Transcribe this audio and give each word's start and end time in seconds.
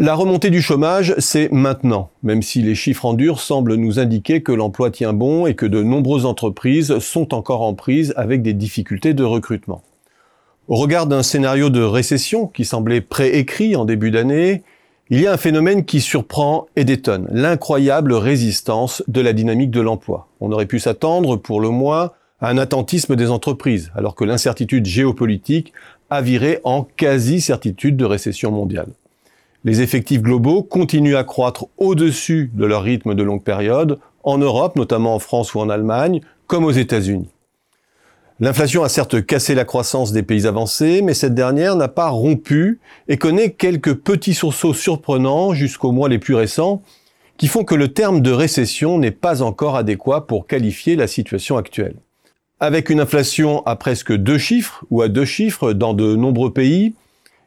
La 0.00 0.16
remontée 0.16 0.50
du 0.50 0.60
chômage, 0.60 1.14
c'est 1.18 1.52
maintenant, 1.52 2.10
même 2.24 2.42
si 2.42 2.60
les 2.60 2.74
chiffres 2.74 3.04
en 3.04 3.14
dur 3.14 3.38
semblent 3.38 3.76
nous 3.76 4.00
indiquer 4.00 4.42
que 4.42 4.50
l'emploi 4.50 4.90
tient 4.90 5.12
bon 5.12 5.46
et 5.46 5.54
que 5.54 5.66
de 5.66 5.84
nombreuses 5.84 6.26
entreprises 6.26 6.98
sont 6.98 7.32
encore 7.32 7.62
en 7.62 7.74
prise 7.74 8.12
avec 8.16 8.42
des 8.42 8.54
difficultés 8.54 9.14
de 9.14 9.22
recrutement. 9.22 9.84
Au 10.66 10.74
regard 10.74 11.06
d'un 11.06 11.22
scénario 11.22 11.70
de 11.70 11.80
récession 11.80 12.48
qui 12.48 12.64
semblait 12.64 13.02
préécrit 13.02 13.76
en 13.76 13.84
début 13.84 14.10
d'année, 14.10 14.64
il 15.10 15.20
y 15.20 15.28
a 15.28 15.32
un 15.32 15.36
phénomène 15.36 15.84
qui 15.84 16.00
surprend 16.00 16.66
et 16.74 16.84
détonne, 16.84 17.28
l'incroyable 17.30 18.14
résistance 18.14 19.04
de 19.06 19.20
la 19.20 19.32
dynamique 19.32 19.70
de 19.70 19.80
l'emploi. 19.80 20.26
On 20.40 20.50
aurait 20.50 20.66
pu 20.66 20.80
s'attendre, 20.80 21.36
pour 21.36 21.60
le 21.60 21.68
moins, 21.68 22.10
à 22.40 22.48
un 22.48 22.58
attentisme 22.58 23.14
des 23.14 23.30
entreprises, 23.30 23.92
alors 23.94 24.16
que 24.16 24.24
l'incertitude 24.24 24.86
géopolitique 24.86 25.72
a 26.10 26.20
viré 26.20 26.58
en 26.64 26.82
quasi-certitude 26.82 27.96
de 27.96 28.04
récession 28.04 28.50
mondiale. 28.50 28.88
Les 29.64 29.80
effectifs 29.80 30.20
globaux 30.20 30.62
continuent 30.62 31.16
à 31.16 31.24
croître 31.24 31.66
au-dessus 31.78 32.50
de 32.52 32.66
leur 32.66 32.82
rythme 32.82 33.14
de 33.14 33.22
longue 33.22 33.42
période, 33.42 33.98
en 34.22 34.38
Europe, 34.38 34.76
notamment 34.76 35.14
en 35.14 35.18
France 35.18 35.54
ou 35.54 35.60
en 35.60 35.70
Allemagne, 35.70 36.20
comme 36.46 36.64
aux 36.64 36.70
États-Unis. 36.70 37.28
L'inflation 38.40 38.82
a 38.82 38.88
certes 38.88 39.24
cassé 39.24 39.54
la 39.54 39.64
croissance 39.64 40.12
des 40.12 40.22
pays 40.22 40.46
avancés, 40.46 41.02
mais 41.02 41.14
cette 41.14 41.34
dernière 41.34 41.76
n'a 41.76 41.88
pas 41.88 42.08
rompu 42.08 42.80
et 43.08 43.16
connaît 43.16 43.52
quelques 43.52 43.94
petits 43.94 44.34
sursauts 44.34 44.74
surprenants 44.74 45.54
jusqu'aux 45.54 45.92
mois 45.92 46.08
les 46.08 46.18
plus 46.18 46.34
récents, 46.34 46.82
qui 47.36 47.46
font 47.46 47.64
que 47.64 47.74
le 47.74 47.92
terme 47.92 48.20
de 48.20 48.32
récession 48.32 48.98
n'est 48.98 49.12
pas 49.12 49.42
encore 49.42 49.76
adéquat 49.76 50.26
pour 50.26 50.46
qualifier 50.46 50.96
la 50.96 51.06
situation 51.06 51.56
actuelle. 51.56 51.94
Avec 52.60 52.90
une 52.90 53.00
inflation 53.00 53.64
à 53.66 53.76
presque 53.76 54.12
deux 54.12 54.38
chiffres 54.38 54.84
ou 54.90 55.02
à 55.02 55.08
deux 55.08 55.24
chiffres 55.24 55.72
dans 55.72 55.94
de 55.94 56.16
nombreux 56.16 56.52
pays, 56.52 56.94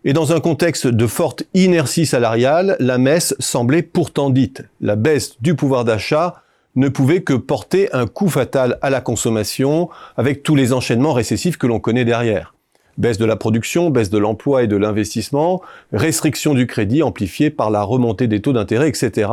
et 0.04 0.14
dans 0.14 0.32
un 0.32 0.40
contexte 0.40 0.88
de 0.88 1.08
forte 1.08 1.44
inertie 1.54 2.06
salariale, 2.06 2.76
la 2.80 2.98
messe 2.98 3.36
semblait 3.40 3.82
pourtant 3.82 4.30
dite. 4.30 4.64
La 4.80 4.96
baisse 4.96 5.42
du 5.42 5.56
pouvoir 5.56 5.86
d'achat 5.86 6.44
ne 6.76 6.90
pouvait 6.90 7.24
que 7.24 7.34
porter 7.34 7.92
un 7.94 8.06
coup 8.06 8.30
fatal 8.30 8.78
à 8.82 8.90
la 8.90 9.02
consommation, 9.02 9.90
avec 10.16 10.44
tous 10.44 10.56
les 10.56 10.74
enchaînements 10.74 11.14
récessifs 11.14 11.58
que 11.58 11.68
l'on 11.68 11.80
connaît 11.80 12.06
derrière. 12.06 12.54
Baisse 12.98 13.18
de 13.18 13.26
la 13.26 13.36
production, 13.36 13.90
baisse 13.90 14.10
de 14.10 14.18
l'emploi 14.18 14.64
et 14.64 14.68
de 14.68 14.78
l'investissement, 14.78 15.62
restriction 15.92 16.54
du 16.54 16.68
crédit 16.68 17.04
amplifiée 17.04 17.50
par 17.50 17.70
la 17.70 17.82
remontée 17.82 18.28
des 18.28 18.42
taux 18.42 18.54
d'intérêt, 18.54 18.90
etc. 18.90 19.30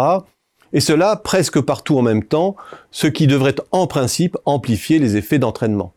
Et 0.73 0.81
cela 0.81 1.17
presque 1.17 1.61
partout 1.61 1.99
en 1.99 2.03
même 2.03 2.25
temps, 2.25 2.57
ce 2.91 3.07
qui 3.07 3.27
devrait 3.27 3.55
en 3.71 3.87
principe 3.87 4.37
amplifier 4.45 4.99
les 4.99 5.17
effets 5.17 5.39
d'entraînement. 5.39 5.93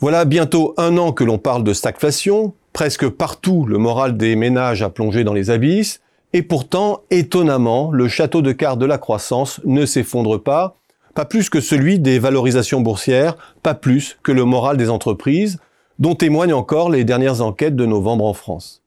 Voilà 0.00 0.24
bientôt 0.24 0.74
un 0.76 0.98
an 0.98 1.12
que 1.12 1.24
l'on 1.24 1.38
parle 1.38 1.64
de 1.64 1.72
stagflation, 1.72 2.52
presque 2.76 3.08
partout 3.08 3.64
le 3.64 3.78
moral 3.78 4.18
des 4.18 4.36
ménages 4.36 4.82
a 4.82 4.90
plongé 4.90 5.24
dans 5.24 5.32
les 5.32 5.48
abysses, 5.48 6.02
et 6.34 6.42
pourtant, 6.42 7.00
étonnamment, 7.10 7.90
le 7.90 8.06
château 8.06 8.42
de 8.42 8.52
cartes 8.52 8.78
de 8.78 8.84
la 8.84 8.98
croissance 8.98 9.62
ne 9.64 9.86
s'effondre 9.86 10.38
pas, 10.38 10.76
pas 11.14 11.24
plus 11.24 11.48
que 11.48 11.62
celui 11.62 11.98
des 11.98 12.18
valorisations 12.18 12.82
boursières, 12.82 13.38
pas 13.62 13.72
plus 13.72 14.18
que 14.22 14.30
le 14.30 14.44
moral 14.44 14.76
des 14.76 14.90
entreprises, 14.90 15.58
dont 15.98 16.14
témoignent 16.14 16.52
encore 16.52 16.90
les 16.90 17.04
dernières 17.04 17.40
enquêtes 17.40 17.76
de 17.76 17.86
novembre 17.86 18.26
en 18.26 18.34
France. 18.34 18.82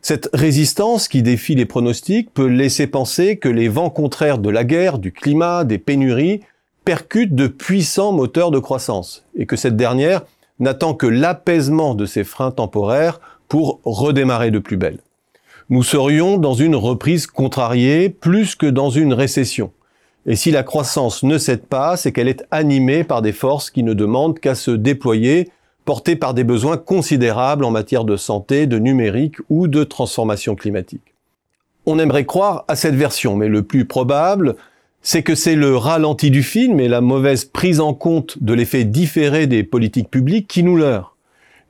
Cette 0.00 0.30
résistance 0.32 1.06
qui 1.06 1.22
défie 1.22 1.54
les 1.54 1.66
pronostics 1.66 2.32
peut 2.32 2.46
laisser 2.46 2.86
penser 2.86 3.36
que 3.36 3.50
les 3.50 3.68
vents 3.68 3.90
contraires 3.90 4.38
de 4.38 4.48
la 4.48 4.64
guerre, 4.64 4.98
du 4.98 5.12
climat, 5.12 5.64
des 5.64 5.76
pénuries 5.76 6.40
percutent 6.86 7.34
de 7.34 7.46
puissants 7.46 8.12
moteurs 8.12 8.50
de 8.50 8.58
croissance, 8.58 9.26
et 9.36 9.44
que 9.44 9.56
cette 9.56 9.76
dernière 9.76 10.22
n'attend 10.60 10.94
que 10.94 11.06
l'apaisement 11.06 11.94
de 11.94 12.06
ces 12.06 12.24
freins 12.24 12.50
temporaires 12.50 13.20
pour 13.48 13.80
redémarrer 13.84 14.50
de 14.50 14.58
plus 14.58 14.76
belle. 14.76 14.98
Nous 15.70 15.82
serions 15.82 16.38
dans 16.38 16.54
une 16.54 16.76
reprise 16.76 17.26
contrariée 17.26 18.08
plus 18.08 18.54
que 18.54 18.66
dans 18.66 18.90
une 18.90 19.12
récession. 19.12 19.72
Et 20.26 20.36
si 20.36 20.50
la 20.50 20.62
croissance 20.62 21.22
ne 21.22 21.38
cède 21.38 21.66
pas, 21.66 21.96
c'est 21.96 22.12
qu'elle 22.12 22.28
est 22.28 22.44
animée 22.50 23.04
par 23.04 23.22
des 23.22 23.32
forces 23.32 23.70
qui 23.70 23.82
ne 23.82 23.94
demandent 23.94 24.38
qu'à 24.38 24.54
se 24.54 24.70
déployer, 24.70 25.50
portées 25.84 26.16
par 26.16 26.34
des 26.34 26.44
besoins 26.44 26.76
considérables 26.76 27.64
en 27.64 27.70
matière 27.70 28.04
de 28.04 28.16
santé, 28.16 28.66
de 28.66 28.78
numérique 28.78 29.36
ou 29.48 29.68
de 29.68 29.84
transformation 29.84 30.54
climatique. 30.54 31.14
On 31.86 31.98
aimerait 31.98 32.26
croire 32.26 32.64
à 32.68 32.76
cette 32.76 32.94
version, 32.94 33.36
mais 33.36 33.48
le 33.48 33.62
plus 33.62 33.86
probable, 33.86 34.56
c'est 35.10 35.22
que 35.22 35.34
c'est 35.34 35.54
le 35.54 35.74
ralenti 35.74 36.30
du 36.30 36.42
film 36.42 36.80
et 36.80 36.86
la 36.86 37.00
mauvaise 37.00 37.46
prise 37.46 37.80
en 37.80 37.94
compte 37.94 38.36
de 38.42 38.52
l'effet 38.52 38.84
différé 38.84 39.46
des 39.46 39.64
politiques 39.64 40.10
publiques 40.10 40.46
qui 40.46 40.62
nous 40.62 40.76
leurrent. 40.76 41.16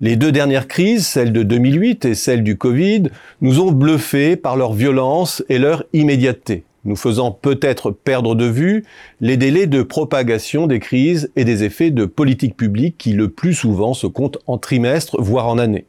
Les 0.00 0.16
deux 0.16 0.32
dernières 0.32 0.66
crises, 0.66 1.06
celle 1.06 1.32
de 1.32 1.44
2008 1.44 2.04
et 2.04 2.14
celle 2.16 2.42
du 2.42 2.58
Covid, 2.58 3.04
nous 3.40 3.60
ont 3.60 3.70
bluffés 3.70 4.34
par 4.34 4.56
leur 4.56 4.72
violence 4.72 5.44
et 5.48 5.58
leur 5.58 5.84
immédiateté, 5.92 6.64
nous 6.84 6.96
faisant 6.96 7.30
peut-être 7.30 7.92
perdre 7.92 8.34
de 8.34 8.46
vue 8.46 8.84
les 9.20 9.36
délais 9.36 9.68
de 9.68 9.82
propagation 9.82 10.66
des 10.66 10.80
crises 10.80 11.30
et 11.36 11.44
des 11.44 11.62
effets 11.62 11.92
de 11.92 12.06
politiques 12.06 12.56
publiques 12.56 12.98
qui 12.98 13.12
le 13.12 13.28
plus 13.28 13.54
souvent 13.54 13.94
se 13.94 14.08
comptent 14.08 14.38
en 14.48 14.58
trimestres, 14.58 15.22
voire 15.22 15.46
en 15.46 15.58
années. 15.58 15.86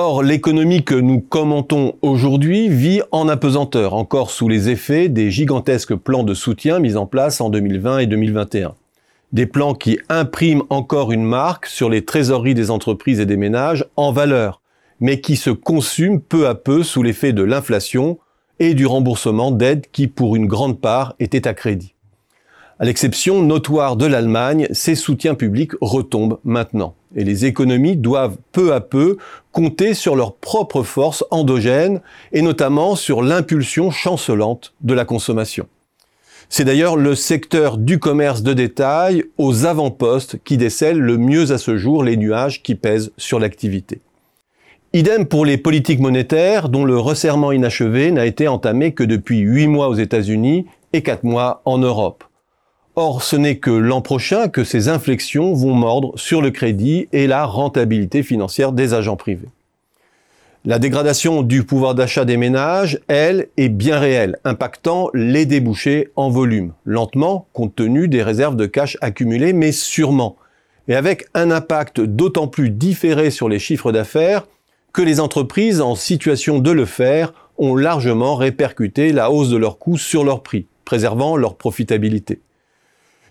Or, 0.00 0.22
l'économie 0.22 0.84
que 0.84 0.94
nous 0.94 1.20
commentons 1.20 1.96
aujourd'hui 2.02 2.68
vit 2.68 3.02
en 3.10 3.26
apesanteur, 3.26 3.94
encore 3.94 4.30
sous 4.30 4.48
les 4.48 4.68
effets 4.68 5.08
des 5.08 5.32
gigantesques 5.32 5.96
plans 5.96 6.22
de 6.22 6.34
soutien 6.34 6.78
mis 6.78 6.96
en 6.96 7.04
place 7.04 7.40
en 7.40 7.50
2020 7.50 7.98
et 7.98 8.06
2021. 8.06 8.76
Des 9.32 9.46
plans 9.46 9.74
qui 9.74 9.98
impriment 10.08 10.62
encore 10.70 11.10
une 11.10 11.24
marque 11.24 11.66
sur 11.66 11.90
les 11.90 12.04
trésoreries 12.04 12.54
des 12.54 12.70
entreprises 12.70 13.18
et 13.18 13.26
des 13.26 13.36
ménages 13.36 13.86
en 13.96 14.12
valeur, 14.12 14.62
mais 15.00 15.20
qui 15.20 15.34
se 15.34 15.50
consument 15.50 16.20
peu 16.20 16.46
à 16.46 16.54
peu 16.54 16.84
sous 16.84 17.02
l'effet 17.02 17.32
de 17.32 17.42
l'inflation 17.42 18.20
et 18.60 18.74
du 18.74 18.86
remboursement 18.86 19.50
d'aides 19.50 19.86
qui, 19.90 20.06
pour 20.06 20.36
une 20.36 20.46
grande 20.46 20.80
part, 20.80 21.16
étaient 21.18 21.48
à 21.48 21.54
crédit. 21.54 21.96
À 22.78 22.84
l'exception 22.84 23.42
notoire 23.42 23.96
de 23.96 24.06
l'Allemagne, 24.06 24.68
ces 24.70 24.94
soutiens 24.94 25.34
publics 25.34 25.72
retombent 25.80 26.38
maintenant. 26.44 26.94
Et 27.16 27.24
les 27.24 27.46
économies 27.46 27.96
doivent 27.96 28.36
peu 28.52 28.74
à 28.74 28.80
peu 28.80 29.16
compter 29.52 29.94
sur 29.94 30.14
leurs 30.14 30.34
propres 30.34 30.82
forces 30.82 31.24
endogènes 31.30 32.00
et 32.32 32.42
notamment 32.42 32.96
sur 32.96 33.22
l'impulsion 33.22 33.90
chancelante 33.90 34.74
de 34.82 34.94
la 34.94 35.04
consommation. 35.04 35.66
C'est 36.50 36.64
d'ailleurs 36.64 36.96
le 36.96 37.14
secteur 37.14 37.76
du 37.76 37.98
commerce 37.98 38.42
de 38.42 38.54
détail 38.54 39.24
aux 39.36 39.66
avant-postes 39.66 40.38
qui 40.44 40.56
décèle 40.56 40.98
le 40.98 41.18
mieux 41.18 41.52
à 41.52 41.58
ce 41.58 41.76
jour 41.76 42.02
les 42.02 42.16
nuages 42.16 42.62
qui 42.62 42.74
pèsent 42.74 43.12
sur 43.18 43.38
l'activité. 43.38 44.00
Idem 44.94 45.26
pour 45.26 45.44
les 45.44 45.58
politiques 45.58 46.00
monétaires 46.00 46.70
dont 46.70 46.86
le 46.86 46.98
resserrement 46.98 47.52
inachevé 47.52 48.10
n'a 48.10 48.24
été 48.24 48.48
entamé 48.48 48.92
que 48.92 49.04
depuis 49.04 49.40
8 49.40 49.66
mois 49.66 49.88
aux 49.88 49.94
États-Unis 49.94 50.64
et 50.94 51.02
4 51.02 51.24
mois 51.24 51.60
en 51.66 51.76
Europe. 51.76 52.24
Or, 53.00 53.22
ce 53.22 53.36
n'est 53.36 53.58
que 53.58 53.70
l'an 53.70 54.00
prochain 54.00 54.48
que 54.48 54.64
ces 54.64 54.88
inflexions 54.88 55.52
vont 55.52 55.72
mordre 55.72 56.18
sur 56.18 56.42
le 56.42 56.50
crédit 56.50 57.06
et 57.12 57.28
la 57.28 57.44
rentabilité 57.44 58.24
financière 58.24 58.72
des 58.72 58.92
agents 58.92 59.14
privés. 59.14 59.46
La 60.64 60.80
dégradation 60.80 61.42
du 61.42 61.62
pouvoir 61.62 61.94
d'achat 61.94 62.24
des 62.24 62.36
ménages, 62.36 62.98
elle, 63.06 63.50
est 63.56 63.68
bien 63.68 64.00
réelle, 64.00 64.36
impactant 64.42 65.10
les 65.14 65.46
débouchés 65.46 66.08
en 66.16 66.28
volume, 66.28 66.72
lentement 66.84 67.46
compte 67.52 67.76
tenu 67.76 68.08
des 68.08 68.24
réserves 68.24 68.56
de 68.56 68.66
cash 68.66 68.98
accumulées, 69.00 69.52
mais 69.52 69.70
sûrement, 69.70 70.34
et 70.88 70.96
avec 70.96 71.26
un 71.34 71.52
impact 71.52 72.00
d'autant 72.00 72.48
plus 72.48 72.68
différé 72.68 73.30
sur 73.30 73.48
les 73.48 73.60
chiffres 73.60 73.92
d'affaires 73.92 74.48
que 74.92 75.02
les 75.02 75.20
entreprises 75.20 75.80
en 75.80 75.94
situation 75.94 76.58
de 76.58 76.72
le 76.72 76.84
faire 76.84 77.32
ont 77.58 77.76
largement 77.76 78.34
répercuté 78.34 79.12
la 79.12 79.30
hausse 79.30 79.50
de 79.50 79.56
leurs 79.56 79.78
coûts 79.78 79.98
sur 79.98 80.24
leurs 80.24 80.42
prix, 80.42 80.66
préservant 80.84 81.36
leur 81.36 81.54
profitabilité. 81.54 82.40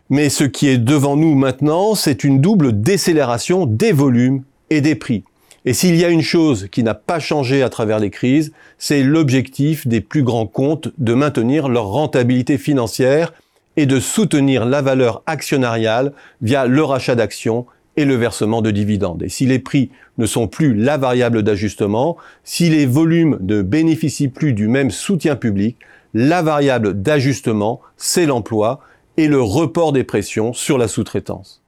Mais 0.10 0.30
ce 0.30 0.46
qui 0.46 0.70
est 0.70 0.78
devant 0.78 1.18
nous 1.18 1.36
maintenant, 1.36 1.94
c'est 1.94 2.24
une 2.24 2.40
double 2.40 2.80
décélération 2.80 3.66
des 3.66 3.92
volumes 3.92 4.44
et 4.70 4.80
des 4.80 4.96
prix. 4.96 5.24
Et 5.66 5.74
s'il 5.74 5.98
y 5.98 6.06
a 6.06 6.10
une 6.10 6.22
chose 6.22 6.70
qui 6.72 6.82
n'a 6.82 6.94
pas 6.94 7.20
changé 7.20 7.62
à 7.62 7.68
travers 7.68 8.00
les 8.00 8.10
crises, 8.10 8.54
c'est 8.78 9.04
l'objectif 9.04 9.86
des 9.86 10.00
plus 10.00 10.24
grands 10.24 10.48
comptes 10.48 10.90
de 10.98 11.14
maintenir 11.14 11.68
leur 11.68 11.88
rentabilité 11.88 12.58
financière 12.58 13.34
et 13.76 13.86
de 13.86 14.00
soutenir 14.00 14.66
la 14.66 14.82
valeur 14.82 15.24
actionnariale 15.26 16.14
via 16.42 16.68
le 16.68 16.84
rachat 16.84 17.16
d'actions 17.16 17.66
et 17.98 18.06
le 18.06 18.16
versement 18.16 18.62
de 18.62 18.72
dividendes. 18.72 19.24
Et 19.24 19.30
si 19.30 19.46
les 19.46 19.60
prix 19.60 19.90
ne 20.18 20.26
sont 20.26 20.48
plus 20.48 20.74
la 20.74 20.98
variable 20.98 21.44
d'ajustement, 21.44 22.16
si 22.46 22.70
les 22.70 22.86
volumes 22.86 23.38
ne 23.42 23.62
bénéficient 23.62 24.30
plus 24.30 24.54
du 24.54 24.70
même 24.70 24.90
soutien 24.90 25.36
public, 25.36 25.78
la 26.14 26.42
variable 26.42 27.02
d'ajustement, 27.02 27.82
c'est 27.98 28.26
l'emploi 28.26 28.80
et 29.18 29.28
le 29.28 29.42
report 29.42 29.92
des 29.92 30.04
pressions 30.04 30.54
sur 30.54 30.78
la 30.78 30.88
sous-traitance. 30.88 31.64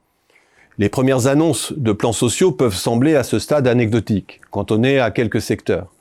Les 0.77 0.87
premières 0.87 1.27
annonces 1.27 1.73
de 1.75 1.91
plans 1.91 2.13
sociaux 2.13 2.51
peuvent 2.51 2.75
sembler 2.75 3.15
à 3.15 3.23
ce 3.23 3.37
stade 3.37 3.67
anecdotiques, 3.67 4.39
quand 4.49 4.71
on 4.71 4.83
est 4.83 4.99
à 4.99 5.11
quelques 5.11 5.41
secteurs. 5.41 5.93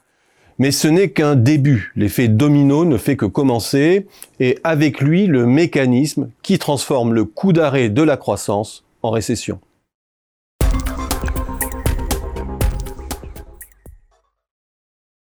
Mais 0.58 0.70
ce 0.70 0.88
n'est 0.88 1.10
qu'un 1.10 1.36
début. 1.36 1.92
L'effet 1.96 2.28
domino 2.28 2.84
ne 2.84 2.96
fait 2.96 3.16
que 3.16 3.26
commencer, 3.26 4.06
et 4.38 4.58
avec 4.62 5.00
lui 5.00 5.26
le 5.26 5.46
mécanisme 5.46 6.30
qui 6.42 6.58
transforme 6.58 7.14
le 7.14 7.24
coup 7.24 7.52
d'arrêt 7.52 7.88
de 7.88 8.02
la 8.02 8.16
croissance 8.16 8.84
en 9.02 9.10
récession. 9.10 9.60